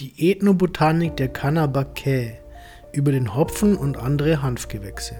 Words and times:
Die 0.00 0.30
Ethnobotanik 0.30 1.18
der 1.18 1.28
Canabaceae 1.28 2.38
über 2.94 3.12
den 3.12 3.34
Hopfen 3.34 3.76
und 3.76 3.98
andere 3.98 4.40
Hanfgewächse. 4.40 5.16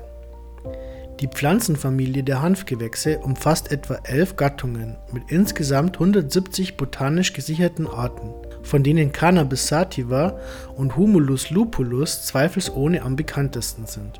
Die 1.20 1.28
Pflanzenfamilie 1.28 2.22
der 2.22 2.40
Hanfgewächse 2.40 3.18
umfasst 3.18 3.70
etwa 3.72 3.98
elf 4.04 4.36
Gattungen 4.36 4.96
mit 5.12 5.24
insgesamt 5.28 5.96
170 5.96 6.78
botanisch 6.78 7.34
gesicherten 7.34 7.88
Arten, 7.88 8.30
von 8.62 8.82
denen 8.82 9.12
Cannabis 9.12 9.66
sativa 9.66 10.40
und 10.78 10.96
Humulus 10.96 11.50
lupulus 11.50 12.22
zweifelsohne 12.22 13.02
am 13.02 13.16
bekanntesten 13.16 13.84
sind. 13.84 14.18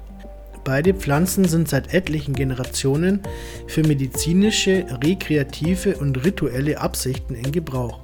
Beide 0.63 0.93
Pflanzen 0.93 1.47
sind 1.47 1.71
seit 1.71 1.95
etlichen 1.95 2.35
Generationen 2.35 3.23
für 3.67 3.83
medizinische, 3.83 4.85
rekreative 5.03 5.97
und 5.97 6.23
rituelle 6.23 6.79
Absichten 6.83 7.35
in 7.35 7.51
Gebrauch 7.51 8.03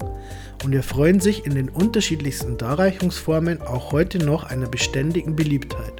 und 0.64 0.74
erfreuen 0.74 1.20
sich 1.20 1.46
in 1.46 1.54
den 1.54 1.68
unterschiedlichsten 1.68 2.56
Darreichungsformen 2.56 3.62
auch 3.62 3.92
heute 3.92 4.18
noch 4.18 4.44
einer 4.44 4.68
beständigen 4.68 5.36
Beliebtheit. 5.36 5.92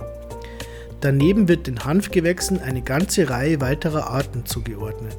Daneben 1.00 1.48
wird 1.48 1.66
den 1.66 1.84
Hanfgewächsen 1.84 2.60
eine 2.60 2.82
ganze 2.82 3.28
Reihe 3.28 3.60
weiterer 3.60 4.10
Arten 4.10 4.46
zugeordnet, 4.46 5.16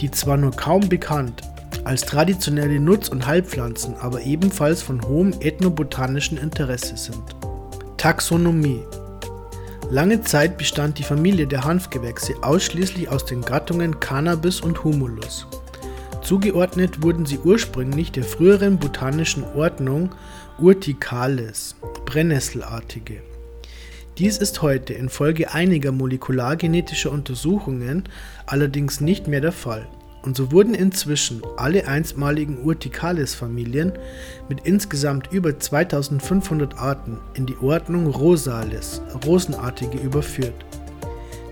die 0.00 0.10
zwar 0.10 0.36
nur 0.36 0.52
kaum 0.52 0.88
bekannt, 0.88 1.42
als 1.84 2.02
traditionelle 2.02 2.80
Nutz- 2.80 3.08
und 3.08 3.26
Heilpflanzen 3.26 3.96
aber 3.96 4.22
ebenfalls 4.22 4.82
von 4.82 5.02
hohem 5.02 5.34
ethnobotanischen 5.40 6.38
Interesse 6.38 6.96
sind. 6.96 7.22
Taxonomie 7.96 8.82
Lange 9.90 10.20
Zeit 10.20 10.58
bestand 10.58 10.98
die 10.98 11.02
Familie 11.02 11.46
der 11.46 11.64
Hanfgewächse 11.64 12.34
ausschließlich 12.42 13.08
aus 13.08 13.24
den 13.24 13.40
Gattungen 13.40 13.98
Cannabis 13.98 14.60
und 14.60 14.84
Humulus. 14.84 15.46
Zugeordnet 16.22 17.02
wurden 17.02 17.24
sie 17.26 17.38
ursprünglich 17.38 18.12
der 18.12 18.24
früheren 18.24 18.78
botanischen 18.78 19.44
Ordnung 19.54 20.14
Urticales 20.58 21.76
(Brennnesselartige). 22.04 23.22
Dies 24.18 24.36
ist 24.36 24.60
heute 24.62 24.94
infolge 24.94 25.54
einiger 25.54 25.92
molekulargenetischer 25.92 27.12
Untersuchungen 27.12 28.04
allerdings 28.46 29.00
nicht 29.00 29.28
mehr 29.28 29.40
der 29.40 29.52
Fall, 29.52 29.86
und 30.22 30.36
so 30.36 30.50
wurden 30.50 30.74
inzwischen 30.74 31.40
alle 31.56 31.86
einstmaligen 31.86 32.64
Urticales-Familien 32.64 33.92
mit 34.48 34.66
insgesamt 34.66 35.28
über 35.32 35.58
2500 35.58 36.76
Arten 36.78 37.18
in 37.34 37.46
die 37.46 37.56
Ordnung 37.58 38.08
Rosales 38.08 39.00
(Rosenartige) 39.24 39.98
überführt 39.98 40.67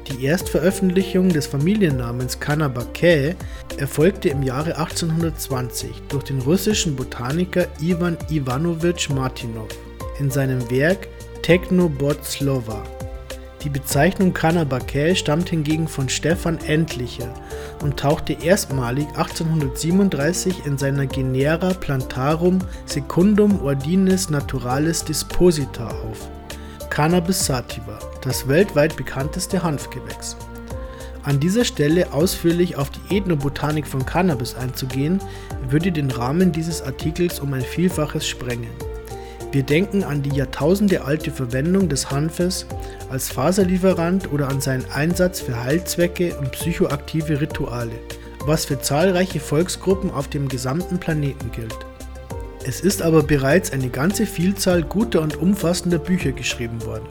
die 0.09 0.25
Erstveröffentlichung 0.25 1.29
des 1.29 1.47
Familiennamens 1.47 2.39
Canabaceae 2.39 3.35
erfolgte 3.77 4.29
im 4.29 4.43
Jahre 4.43 4.77
1820 4.77 5.91
durch 6.09 6.25
den 6.25 6.41
russischen 6.41 6.97
Botaniker 6.97 7.67
Iwan 7.81 8.17
Iwanowitsch 8.31 9.11
Martinow 9.11 9.69
in 10.19 10.31
seinem 10.31 10.71
Werk 10.71 11.09
Technobodzlova. 11.43 12.83
Die 13.65 13.71
Bezeichnung 13.71 14.33
Canabaceae 14.33 15.17
stammt 15.17 15.49
hingegen 15.49 15.89
von 15.89 16.09
Stefan 16.09 16.59
Endlicher 16.67 17.33
und 17.83 17.99
tauchte 17.99 18.35
erstmalig 18.35 19.09
1837 19.17 20.67
in 20.67 20.79
seiner 20.79 21.07
Genera 21.07 21.75
Plantarum 21.75 22.61
Secundum 22.85 23.61
Ordinis 23.63 24.31
Naturalis 24.31 25.05
Disposita 25.05 25.89
auf 25.89 26.29
Cannabis 26.97 27.45
sativa, 27.45 27.99
das 28.23 28.49
weltweit 28.49 28.97
bekannteste 28.97 29.63
Hanfgewächs. 29.63 30.35
An 31.25 31.39
dieser 31.39 31.67
Stelle 31.67 32.11
ausführlich 32.15 32.79
auf 32.79 32.89
die 32.89 33.19
Ethnobotanik 33.19 33.87
von 33.87 34.07
Cannabis 34.07 34.55
einzugehen, 34.55 35.21
würde 35.69 35.93
den 35.93 36.11
Rahmen 36.11 36.53
dieses 36.53 36.81
Artikels 36.81 37.39
um 37.39 37.53
ein 37.53 37.61
Vielfaches 37.61 38.27
sprengen. 38.27 38.71
Wir 39.53 39.63
denken 39.63 40.05
an 40.05 40.23
die 40.23 40.35
jahrtausendealte 40.35 41.33
Verwendung 41.33 41.91
des 41.91 42.11
Hanfes 42.11 42.65
als 43.11 43.29
Faserlieferant 43.29 44.33
oder 44.33 44.49
an 44.49 44.63
seinen 44.63 44.91
Einsatz 44.91 45.41
für 45.41 45.63
Heilzwecke 45.63 46.35
und 46.39 46.53
psychoaktive 46.53 47.43
Rituale, 47.43 47.99
was 48.47 48.65
für 48.65 48.81
zahlreiche 48.81 49.41
Volksgruppen 49.41 50.11
auf 50.11 50.29
dem 50.29 50.49
gesamten 50.49 50.99
Planeten 50.99 51.53
gilt. 51.53 51.77
Es 52.69 52.81
ist 52.81 53.01
aber 53.01 53.23
bereits 53.23 53.73
eine 53.73 53.91
ganze 53.91 54.27
Vielzahl 54.27 54.83
guter 54.83 55.23
und 55.23 55.37
umfassender 55.37 55.99
Bücher 55.99 56.33
geschrieben 56.33 56.85
worden. 56.85 57.07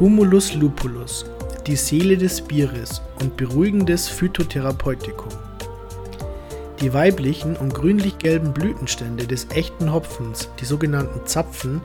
Humulus 0.00 0.54
lupulus, 0.54 1.26
die 1.66 1.76
Seele 1.76 2.16
des 2.16 2.40
Bieres 2.40 3.02
und 3.20 3.36
beruhigendes 3.36 4.08
Phytotherapeutikum. 4.08 5.28
Die 6.80 6.94
weiblichen 6.94 7.54
und 7.54 7.74
grünlich-gelben 7.74 8.54
Blütenstände 8.54 9.26
des 9.26 9.46
echten 9.50 9.92
Hopfens, 9.92 10.48
die 10.58 10.64
sogenannten 10.64 11.26
Zapfen, 11.26 11.82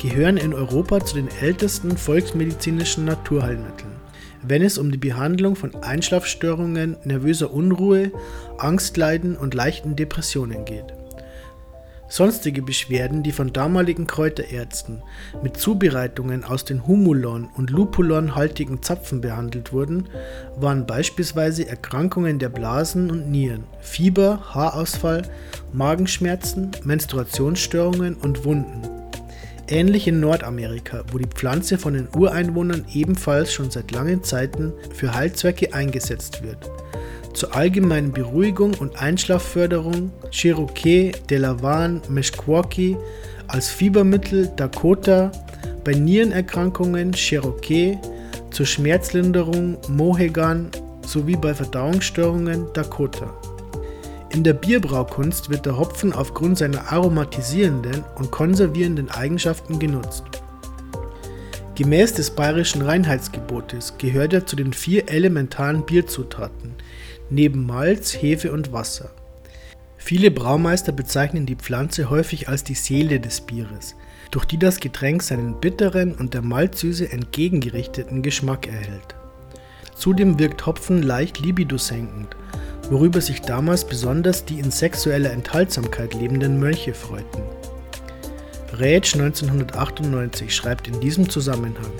gehören 0.00 0.38
in 0.38 0.54
Europa 0.54 1.04
zu 1.04 1.16
den 1.16 1.28
ältesten 1.42 1.98
volksmedizinischen 1.98 3.04
Naturheilmitteln, 3.04 3.92
wenn 4.42 4.62
es 4.62 4.78
um 4.78 4.90
die 4.90 4.96
Behandlung 4.96 5.54
von 5.54 5.74
Einschlafstörungen, 5.82 6.96
nervöser 7.04 7.52
Unruhe, 7.52 8.10
Angstleiden 8.56 9.36
und 9.36 9.52
leichten 9.52 9.96
Depressionen 9.96 10.64
geht. 10.64 10.95
Sonstige 12.08 12.62
Beschwerden, 12.62 13.22
die 13.22 13.32
von 13.32 13.52
damaligen 13.52 14.06
Kräuterärzten 14.06 15.02
mit 15.42 15.56
Zubereitungen 15.56 16.44
aus 16.44 16.64
den 16.64 16.86
Humulon- 16.86 17.48
und 17.56 17.70
Lupulon-haltigen 17.70 18.82
Zapfen 18.82 19.20
behandelt 19.20 19.72
wurden, 19.72 20.08
waren 20.56 20.86
beispielsweise 20.86 21.68
Erkrankungen 21.68 22.38
der 22.38 22.48
Blasen 22.48 23.10
und 23.10 23.30
Nieren, 23.30 23.64
Fieber, 23.80 24.54
Haarausfall, 24.54 25.22
Magenschmerzen, 25.72 26.70
Menstruationsstörungen 26.84 28.14
und 28.14 28.44
Wunden. 28.44 28.82
Ähnlich 29.68 30.06
in 30.06 30.20
Nordamerika, 30.20 31.02
wo 31.10 31.18
die 31.18 31.26
Pflanze 31.26 31.76
von 31.76 31.94
den 31.94 32.08
Ureinwohnern 32.14 32.84
ebenfalls 32.94 33.52
schon 33.52 33.72
seit 33.72 33.90
langen 33.90 34.22
Zeiten 34.22 34.72
für 34.94 35.12
Heilzwecke 35.12 35.74
eingesetzt 35.74 36.44
wird 36.44 36.70
zur 37.36 37.54
allgemeinen 37.54 38.12
Beruhigung 38.12 38.74
und 38.74 39.00
Einschlafförderung 39.00 40.10
Cherokee, 40.30 41.12
Delavan, 41.28 42.00
Meskwaki, 42.08 42.96
als 43.46 43.68
Fiebermittel 43.68 44.50
Dakota, 44.56 45.30
bei 45.84 45.92
Nierenerkrankungen 45.92 47.12
Cherokee, 47.12 47.98
zur 48.50 48.64
Schmerzlinderung 48.64 49.76
Mohegan 49.88 50.70
sowie 51.06 51.36
bei 51.36 51.54
Verdauungsstörungen 51.54 52.68
Dakota. 52.72 53.32
In 54.30 54.42
der 54.42 54.54
Bierbraukunst 54.54 55.50
wird 55.50 55.66
der 55.66 55.78
Hopfen 55.78 56.14
aufgrund 56.14 56.58
seiner 56.58 56.90
aromatisierenden 56.90 58.02
und 58.16 58.30
konservierenden 58.30 59.10
Eigenschaften 59.10 59.78
genutzt. 59.78 60.24
Gemäß 61.74 62.14
des 62.14 62.30
bayerischen 62.30 62.80
Reinheitsgebotes 62.80 63.98
gehört 63.98 64.32
er 64.32 64.46
zu 64.46 64.56
den 64.56 64.72
vier 64.72 65.10
elementaren 65.10 65.84
Bierzutaten, 65.84 66.74
neben 67.30 67.66
Malz, 67.66 68.12
Hefe 68.12 68.52
und 68.52 68.72
Wasser. 68.72 69.10
Viele 69.96 70.30
Braumeister 70.30 70.92
bezeichnen 70.92 71.46
die 71.46 71.56
Pflanze 71.56 72.10
häufig 72.10 72.48
als 72.48 72.62
die 72.62 72.74
Seele 72.74 73.18
des 73.18 73.40
Bieres, 73.40 73.96
durch 74.30 74.44
die 74.44 74.58
das 74.58 74.78
Getränk 74.78 75.22
seinen 75.22 75.60
bitteren 75.60 76.14
und 76.14 76.34
der 76.34 76.42
Malzsüße 76.42 77.10
entgegengerichteten 77.10 78.22
Geschmack 78.22 78.68
erhält. 78.68 79.16
Zudem 79.96 80.38
wirkt 80.38 80.66
Hopfen 80.66 81.02
leicht 81.02 81.40
libidosenkend, 81.40 82.36
worüber 82.90 83.20
sich 83.20 83.40
damals 83.40 83.84
besonders 83.84 84.44
die 84.44 84.58
in 84.58 84.70
sexueller 84.70 85.32
Enthaltsamkeit 85.32 86.14
lebenden 86.14 86.60
Mönche 86.60 86.94
freuten. 86.94 87.42
Rätsch 88.78 89.14
1998 89.14 90.54
schreibt 90.54 90.86
in 90.86 91.00
diesem 91.00 91.28
Zusammenhang 91.28 91.92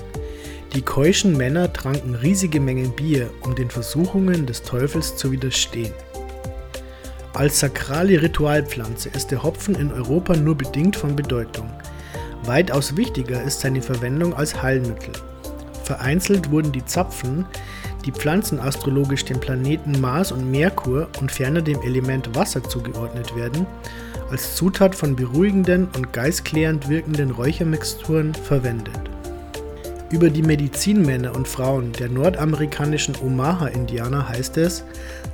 die 0.73 0.81
keuschen 0.81 1.37
Männer 1.37 1.71
tranken 1.71 2.15
riesige 2.15 2.59
Mengen 2.59 2.95
Bier, 2.95 3.29
um 3.41 3.55
den 3.55 3.69
Versuchungen 3.69 4.45
des 4.45 4.63
Teufels 4.63 5.15
zu 5.15 5.31
widerstehen. 5.31 5.93
Als 7.33 7.59
sakrale 7.59 8.21
Ritualpflanze 8.21 9.09
ist 9.09 9.31
der 9.31 9.43
Hopfen 9.43 9.75
in 9.75 9.91
Europa 9.91 10.35
nur 10.35 10.55
bedingt 10.55 10.95
von 10.95 11.15
Bedeutung. 11.15 11.69
Weitaus 12.45 12.97
wichtiger 12.97 13.43
ist 13.43 13.59
seine 13.59 13.81
Verwendung 13.81 14.33
als 14.33 14.61
Heilmittel. 14.61 15.13
Vereinzelt 15.83 16.51
wurden 16.51 16.71
die 16.71 16.83
Zapfen, 16.83 17.45
die 18.05 18.11
pflanzenastrologisch 18.11 19.25
dem 19.25 19.39
Planeten 19.39 20.01
Mars 20.01 20.31
und 20.31 20.49
Merkur 20.49 21.09
und 21.19 21.31
ferner 21.31 21.61
dem 21.61 21.81
Element 21.81 22.35
Wasser 22.35 22.63
zugeordnet 22.63 23.35
werden, 23.35 23.65
als 24.31 24.55
Zutat 24.55 24.95
von 24.95 25.15
beruhigenden 25.15 25.87
und 25.95 26.13
geistklärend 26.13 26.89
wirkenden 26.89 27.31
Räuchermixturen 27.31 28.33
verwendet. 28.33 29.06
Über 30.09 30.29
die 30.29 30.41
Medizinmänner 30.41 31.35
und 31.35 31.49
Frauen 31.49 31.91
der 31.91 32.07
nordamerikanischen 32.07 33.15
Omaha-Indianer 33.21 34.29
heißt 34.29 34.57
es, 34.57 34.85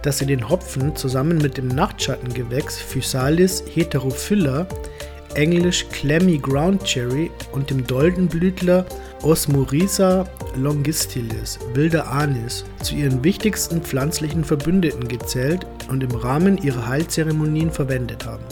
dass 0.02 0.18
sie 0.18 0.26
den 0.26 0.50
Hopfen 0.50 0.96
zusammen 0.96 1.38
mit 1.38 1.58
dem 1.58 1.68
Nachtschattengewächs 1.68 2.80
Physalis 2.80 3.64
heterophylla, 3.72 4.68
englisch 5.36 5.86
Clammy 5.92 6.40
Ground 6.40 6.84
Cherry 6.86 7.30
und 7.52 7.70
dem 7.70 7.86
Doldenblütler 7.86 8.86
Osmorrhiza 9.22 10.26
longistilis, 10.56 11.60
wilder 11.76 12.12
Anis, 12.12 12.66
zu 12.82 12.96
ihren 12.96 13.24
wichtigsten 13.24 13.80
pflanzlichen 13.82 14.44
Verbündeten 14.44 15.08
gezählt 15.08 15.68
und 15.88 16.04
im 16.04 16.12
Rahmen 16.12 16.58
ihrer 16.58 16.88
Heilzeremonien 16.88 17.72
verwendet 17.72 18.26
haben. 18.26 18.44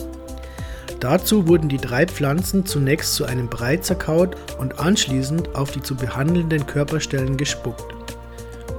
Dazu 1.01 1.47
wurden 1.47 1.67
die 1.67 1.77
drei 1.77 2.05
Pflanzen 2.05 2.63
zunächst 2.67 3.15
zu 3.15 3.25
einem 3.25 3.49
Brei 3.49 3.77
zerkaut 3.77 4.37
und 4.59 4.79
anschließend 4.79 5.55
auf 5.55 5.71
die 5.71 5.81
zu 5.81 5.95
behandelnden 5.95 6.67
Körperstellen 6.67 7.37
gespuckt. 7.37 7.95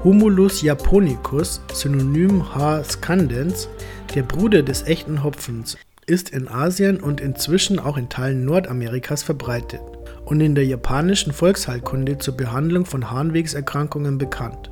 Humulus 0.05 0.63
japonicus, 0.63 1.61
Synonym 1.75 2.55
H. 2.55 2.85
scandens, 2.85 3.69
der 4.15 4.23
Bruder 4.23 4.63
des 4.63 4.85
echten 4.87 5.25
Hopfens, 5.25 5.77
ist 6.07 6.31
in 6.31 6.47
Asien 6.47 7.01
und 7.01 7.21
inzwischen 7.21 7.81
auch 7.81 7.97
in 7.97 8.09
Teilen 8.09 8.45
Nordamerikas 8.45 9.25
verbreitet 9.25 9.81
und 10.25 10.41
in 10.41 10.55
der 10.55 10.65
japanischen 10.65 11.33
Volksheilkunde 11.33 12.19
zur 12.19 12.37
Behandlung 12.37 12.85
von 12.85 13.11
Harnwegserkrankungen 13.11 14.19
bekannt. 14.19 14.71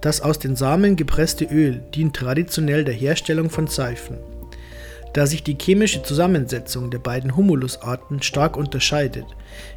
Das 0.00 0.22
aus 0.22 0.38
den 0.38 0.56
Samen 0.56 0.96
gepresste 0.96 1.44
Öl 1.44 1.82
dient 1.94 2.16
traditionell 2.16 2.82
der 2.84 2.94
Herstellung 2.94 3.50
von 3.50 3.66
Seifen. 3.66 4.16
Da 5.12 5.26
sich 5.26 5.42
die 5.42 5.58
chemische 5.60 6.02
Zusammensetzung 6.02 6.90
der 6.90 6.98
beiden 6.98 7.36
Humulusarten 7.36 8.22
stark 8.22 8.56
unterscheidet, 8.56 9.26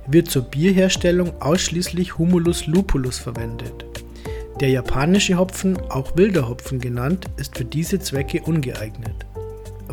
wird 0.08 0.30
zur 0.30 0.44
Bierherstellung 0.44 1.42
ausschließlich 1.42 2.18
Humulus 2.18 2.68
lupulus 2.68 3.20
verwendet. 3.20 3.86
Der 4.62 4.70
japanische 4.70 5.38
Hopfen, 5.38 5.78
auch 5.90 6.16
wilder 6.16 6.48
Hopfen 6.48 6.80
genannt, 6.80 7.26
ist 7.36 7.58
für 7.58 7.66
diese 7.66 8.00
Zwecke 8.00 8.42
ungeeignet. 8.42 9.26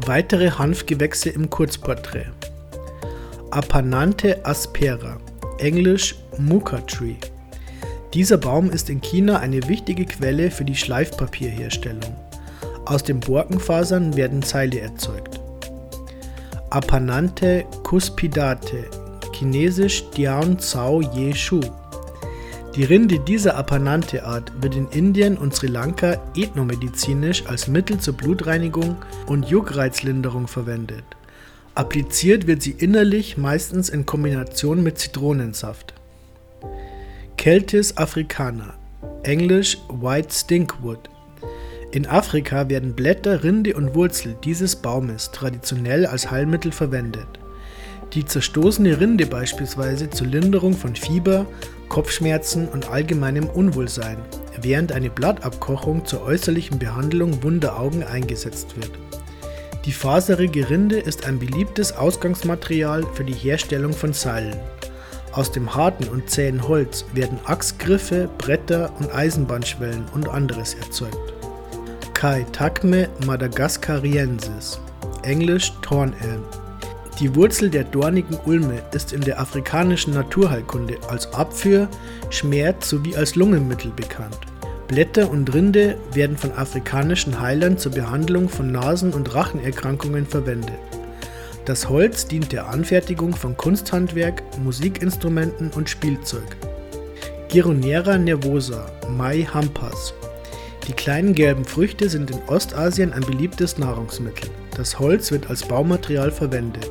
Weitere 0.07 0.51
Hanfgewächse 0.51 1.31
im 1.31 1.51
Kurzporträt. 1.51 2.27
Apanante 3.51 4.47
aspera, 4.47 5.19
englisch 5.59 6.15
Muka 6.39 6.79
Tree. 6.83 7.17
Dieser 8.15 8.37
Baum 8.37 8.71
ist 8.71 8.89
in 8.89 9.01
China 9.01 9.41
eine 9.41 9.69
wichtige 9.69 10.07
Quelle 10.07 10.51
für 10.51 10.65
die 10.65 10.77
Schleifpapierherstellung. 10.77 12.17
Aus 12.85 13.03
den 13.03 13.21
Borkenfasern 13.21 14.17
werden 14.17 14.43
Seile 14.43 14.81
erzeugt. 14.81 15.32
Apanante 16.73 17.67
cuspidate, 17.83 18.89
chinesisch 19.35 20.09
Dian 20.17 20.59
Zhao 20.59 21.03
Ye 21.03 21.35
Shu. 21.35 21.61
Die 22.75 22.85
Rinde 22.85 23.19
dieser 23.19 23.59
Apanante-Art 23.59 24.51
wird 24.63 24.77
in 24.77 24.89
Indien 24.89 25.37
und 25.37 25.55
Sri 25.55 25.67
Lanka 25.67 26.17
ethnomedizinisch 26.35 27.45
als 27.47 27.69
Mittel 27.69 27.99
zur 27.99 28.15
Blutreinigung 28.15 28.97
und 29.27 29.51
Juckreizlinderung 29.51 30.49
verwendet. 30.49 31.05
Appliziert 31.75 32.47
wird 32.47 32.63
sie 32.63 32.71
innerlich 32.71 33.37
meistens 33.37 33.91
in 33.91 34.07
Kombination 34.07 34.83
mit 34.83 34.99
Zitronensaft. 34.99 35.93
Celtis 37.39 37.99
africana, 37.99 38.73
englisch 39.25 39.77
White 39.91 40.33
Stinkwood. 40.33 41.11
In 41.93 42.07
Afrika 42.07 42.71
werden 42.71 42.95
Blätter, 42.95 43.45
Rinde 43.45 43.75
und 43.75 43.95
Wurzel 43.95 44.35
dieses 44.45 44.77
Baumes 44.77 45.31
traditionell 45.31 46.07
als 46.07 46.31
Heilmittel 46.31 46.73
verwendet. 46.73 47.27
Die 48.15 48.25
zerstoßene 48.25 48.99
Rinde 48.99 49.27
beispielsweise 49.27 50.09
zur 50.09 50.27
Linderung 50.27 50.73
von 50.73 50.97
Fieber, 50.97 51.45
Kopfschmerzen 51.91 52.67
und 52.67 52.91
allgemeinem 52.91 53.47
Unwohlsein, 53.47 54.17
während 54.63 54.93
eine 54.93 55.11
Blattabkochung 55.11 56.07
zur 56.07 56.23
äußerlichen 56.23 56.79
Behandlung 56.79 57.43
wunder 57.43 57.79
Augen 57.79 58.03
eingesetzt 58.03 58.75
wird. 58.77 58.93
Die 59.85 59.93
faserige 59.93 60.71
Rinde 60.71 60.99
ist 60.99 61.27
ein 61.27 61.39
beliebtes 61.39 61.93
Ausgangsmaterial 61.93 63.05
für 63.13 63.25
die 63.25 63.35
Herstellung 63.35 63.93
von 63.93 64.15
Seilen. 64.15 64.59
Aus 65.33 65.53
dem 65.53 65.75
harten 65.75 66.09
und 66.09 66.31
zähen 66.31 66.67
Holz 66.67 67.05
werden 67.13 67.39
Achsgriffe, 67.45 68.31
Bretter 68.39 68.91
und 68.99 69.15
Eisenbahnschwellen 69.15 70.05
und 70.15 70.27
anderes 70.31 70.73
erzeugt. 70.73 71.32
Kai 72.23 72.47
Takme 72.53 73.09
madagascariensis, 73.27 74.81
englisch 75.25 75.73
Thornelm. 75.83 76.45
Die 77.19 77.35
Wurzel 77.35 77.69
der 77.69 77.83
dornigen 77.83 78.39
Ulme 78.47 78.81
ist 78.95 79.13
in 79.13 79.23
der 79.23 79.41
afrikanischen 79.41 80.15
Naturheilkunde 80.15 80.99
als 81.09 81.27
Abführ-, 81.35 81.89
Schmerz- 82.31 82.91
sowie 82.91 83.17
als 83.17 83.35
Lungenmittel 83.35 83.91
bekannt. 83.91 84.39
Blätter 84.87 85.29
und 85.33 85.53
Rinde 85.53 85.99
werden 86.13 86.37
von 86.37 86.53
afrikanischen 86.53 87.41
Heilern 87.41 87.77
zur 87.77 87.91
Behandlung 87.91 88.49
von 88.49 88.71
Nasen- 88.71 89.15
und 89.15 89.35
Rachenerkrankungen 89.35 90.25
verwendet. 90.25 90.79
Das 91.65 91.89
Holz 91.89 92.29
dient 92.29 92.53
der 92.53 92.69
Anfertigung 92.69 93.35
von 93.35 93.57
Kunsthandwerk, 93.57 94.45
Musikinstrumenten 94.63 95.73
und 95.73 95.91
Spielzeug. 95.91 96.57
Gironera 97.49 98.17
nervosa, 98.17 98.87
Mai 99.09 99.43
Hampas. 99.53 100.15
Die 100.89 100.93
kleinen 100.93 101.33
gelben 101.35 101.65
Früchte 101.65 102.09
sind 102.09 102.31
in 102.33 102.41
Ostasien 102.49 103.13
ein 103.13 103.23
beliebtes 103.23 103.79
Nahrungsmittel. 103.79 104.51
Das 104.77 104.99
Holz 104.99 105.31
wird 105.31 105.49
als 105.49 105.63
Baumaterial 105.63 106.33
verwendet. 106.33 106.91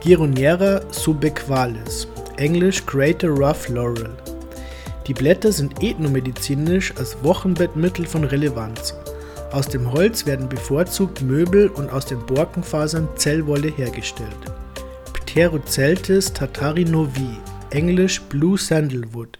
Gironera 0.00 0.82
subequalis, 0.92 2.08
englisch 2.36 2.84
Greater 2.84 3.28
Rough 3.28 3.68
Laurel. 3.68 4.10
Die 5.06 5.14
Blätter 5.14 5.50
sind 5.50 5.82
ethnomedizinisch 5.82 6.92
als 6.98 7.16
Wochenbettmittel 7.22 8.06
von 8.06 8.24
Relevanz. 8.24 8.94
Aus 9.50 9.68
dem 9.68 9.90
Holz 9.90 10.26
werden 10.26 10.48
bevorzugt 10.48 11.22
Möbel 11.22 11.68
und 11.68 11.90
aus 11.90 12.04
den 12.04 12.24
Borkenfasern 12.26 13.08
Zellwolle 13.16 13.68
hergestellt. 13.68 14.28
Pteroceltis 15.12 16.32
tatarinovi, 16.32 17.38
englisch 17.70 18.20
Blue 18.22 18.58
Sandalwood. 18.58 19.38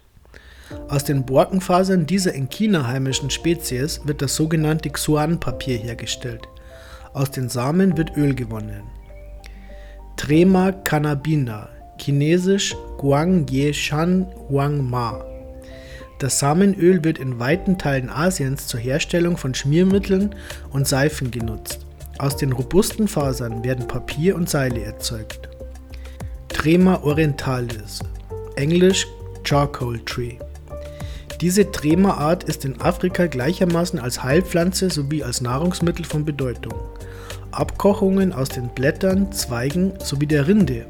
Aus 0.89 1.03
den 1.03 1.25
Borkenfasern 1.25 2.05
dieser 2.05 2.33
in 2.33 2.49
China 2.49 2.87
heimischen 2.87 3.29
Spezies 3.29 4.01
wird 4.05 4.21
das 4.21 4.35
sogenannte 4.35 4.89
Xuan-Papier 4.89 5.77
hergestellt. 5.77 6.47
Aus 7.13 7.29
den 7.29 7.49
Samen 7.49 7.97
wird 7.97 8.15
Öl 8.15 8.33
gewonnen. 8.33 8.83
Trema 10.15 10.71
cannabina, 10.71 11.67
chinesisch 11.99 12.73
Guang 12.97 13.47
Ye 13.49 13.73
Shan 13.73 14.27
Huang 14.49 14.89
Ma. 14.89 15.23
Das 16.19 16.39
Samenöl 16.39 17.03
wird 17.03 17.19
in 17.19 17.37
weiten 17.37 17.77
Teilen 17.77 18.09
Asiens 18.09 18.67
zur 18.67 18.79
Herstellung 18.79 19.35
von 19.35 19.53
Schmiermitteln 19.53 20.33
und 20.71 20.87
Seifen 20.87 21.31
genutzt. 21.31 21.85
Aus 22.17 22.37
den 22.37 22.53
robusten 22.53 23.07
Fasern 23.07 23.63
werden 23.63 23.87
Papier 23.87 24.35
und 24.35 24.49
Seile 24.49 24.81
erzeugt. 24.81 25.49
Trema 26.47 27.03
orientalis, 27.03 27.99
englisch 28.55 29.05
Charcoal 29.43 29.99
Tree. 29.99 30.37
Diese 31.41 31.71
Trema-Art 31.71 32.45
ist 32.45 32.65
in 32.65 32.81
Afrika 32.81 33.27
gleichermaßen 33.27 33.99
als 33.99 34.23
Heilpflanze 34.23 34.89
sowie 34.89 35.23
als 35.23 35.39
Nahrungsmittel 35.41 36.03
von 36.03 36.25
Bedeutung. 36.25 36.73
Abkochungen 37.51 38.33
aus 38.33 38.49
den 38.49 38.69
Blättern, 38.69 39.31
Zweigen 39.31 39.93
sowie 39.99 40.25
der 40.25 40.47
Rinde 40.47 40.85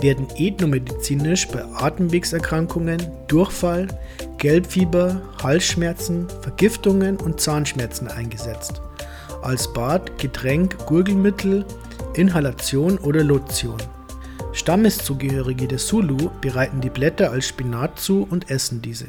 werden 0.00 0.26
ethnomedizinisch 0.36 1.48
bei 1.48 1.64
Atemwegserkrankungen, 1.64 3.00
Durchfall, 3.28 3.86
Gelbfieber, 4.38 5.22
Halsschmerzen, 5.42 6.26
Vergiftungen 6.42 7.16
und 7.16 7.40
Zahnschmerzen 7.40 8.08
eingesetzt. 8.08 8.82
Als 9.42 9.72
Bad, 9.72 10.18
Getränk, 10.18 10.76
Gurgelmittel, 10.86 11.64
Inhalation 12.14 12.98
oder 12.98 13.22
Lotion. 13.22 13.78
Stammeszugehörige 14.52 15.68
der 15.68 15.78
Zulu 15.78 16.30
bereiten 16.40 16.80
die 16.80 16.90
Blätter 16.90 17.30
als 17.30 17.46
Spinat 17.46 17.98
zu 17.98 18.26
und 18.28 18.50
essen 18.50 18.82
diese. 18.82 19.06